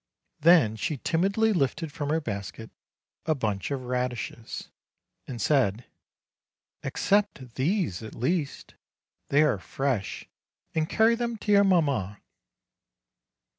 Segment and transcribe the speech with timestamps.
[0.39, 2.71] Then she timidly lifted from her basket
[3.27, 4.71] a bunch of radishes,
[5.27, 5.85] and said:
[6.81, 8.73] "A'ccept these at least,
[9.29, 10.27] they are fresh,
[10.73, 12.19] and carry them to your mamma."